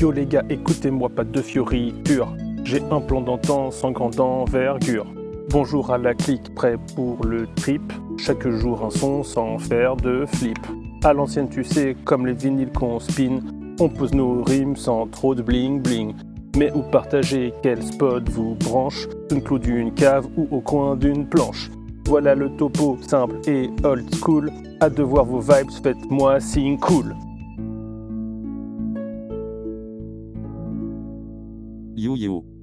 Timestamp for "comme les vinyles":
12.04-12.70